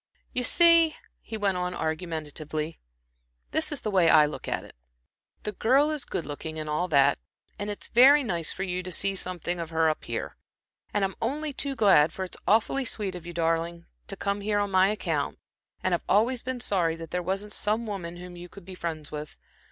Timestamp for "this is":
3.51-3.81